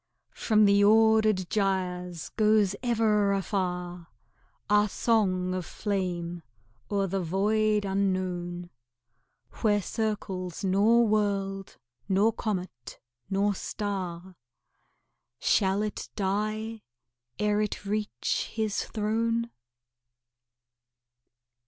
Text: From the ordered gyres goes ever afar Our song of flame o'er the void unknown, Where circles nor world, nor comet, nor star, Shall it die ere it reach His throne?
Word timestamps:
From 0.33 0.65
the 0.65 0.83
ordered 0.83 1.47
gyres 1.51 2.29
goes 2.29 2.75
ever 2.81 3.33
afar 3.33 4.07
Our 4.67 4.89
song 4.89 5.53
of 5.53 5.63
flame 5.63 6.41
o'er 6.89 7.05
the 7.05 7.19
void 7.21 7.85
unknown, 7.85 8.71
Where 9.61 9.79
circles 9.79 10.63
nor 10.63 11.05
world, 11.07 11.77
nor 12.09 12.33
comet, 12.33 12.99
nor 13.29 13.53
star, 13.53 14.35
Shall 15.37 15.83
it 15.83 16.09
die 16.15 16.81
ere 17.37 17.61
it 17.61 17.85
reach 17.85 18.49
His 18.55 18.83
throne? 18.83 19.51